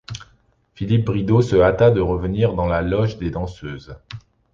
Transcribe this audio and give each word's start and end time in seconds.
Philippe 0.73 1.05
Bridau 1.11 1.43
se 1.43 1.57
hâta 1.61 1.91
de 1.91 2.01
revenir 2.01 2.55
dans 2.55 2.65
la 2.65 2.81
loge 2.81 3.19
des 3.19 3.29
danseuses. 3.29 3.93